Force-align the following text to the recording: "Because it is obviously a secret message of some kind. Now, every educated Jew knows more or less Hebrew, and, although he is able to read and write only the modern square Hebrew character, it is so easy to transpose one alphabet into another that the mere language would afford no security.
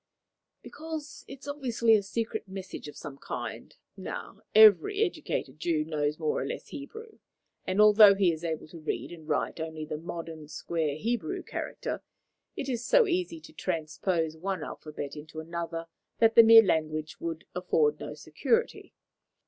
"Because 0.63 1.23
it 1.27 1.41
is 1.41 1.47
obviously 1.47 1.93
a 1.93 2.01
secret 2.01 2.47
message 2.47 2.87
of 2.87 2.97
some 2.97 3.19
kind. 3.19 3.75
Now, 3.95 4.41
every 4.55 5.03
educated 5.03 5.59
Jew 5.59 5.85
knows 5.85 6.17
more 6.17 6.41
or 6.41 6.45
less 6.47 6.69
Hebrew, 6.69 7.19
and, 7.67 7.79
although 7.79 8.15
he 8.15 8.31
is 8.33 8.43
able 8.43 8.67
to 8.69 8.79
read 8.79 9.11
and 9.11 9.29
write 9.29 9.59
only 9.59 9.85
the 9.85 9.99
modern 9.99 10.47
square 10.47 10.95
Hebrew 10.95 11.43
character, 11.43 12.01
it 12.55 12.67
is 12.67 12.83
so 12.83 13.05
easy 13.05 13.39
to 13.41 13.53
transpose 13.53 14.35
one 14.35 14.63
alphabet 14.63 15.15
into 15.15 15.39
another 15.39 15.85
that 16.17 16.33
the 16.33 16.41
mere 16.41 16.63
language 16.63 17.19
would 17.19 17.45
afford 17.53 17.99
no 17.99 18.15
security. 18.15 18.95